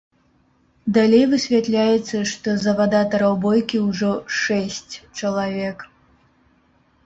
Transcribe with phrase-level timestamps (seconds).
[0.95, 5.89] Далей высвятляецца, што завадатараў бойкі ўжо шэсць чалавек.